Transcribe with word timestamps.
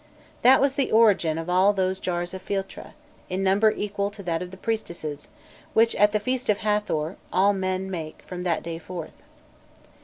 That 0.41 0.59
was 0.59 0.73
the 0.73 0.91
origin 0.91 1.37
of 1.37 1.47
all 1.47 1.73
those 1.73 1.99
jars 1.99 2.33
of 2.33 2.41
philtre, 2.41 2.93
in 3.29 3.43
number 3.43 3.69
equal 3.69 4.09
to 4.09 4.23
that 4.23 4.41
of 4.41 4.49
the 4.49 4.57
priestesses, 4.57 5.27
which, 5.75 5.95
at 5.95 6.11
the 6.11 6.19
feast 6.19 6.49
of 6.49 6.57
Hâthor, 6.57 7.17
all 7.31 7.53
men 7.53 7.87
make 7.91 8.23
from 8.25 8.41
that 8.41 8.63
day 8.63 8.79
forth." 8.79 9.21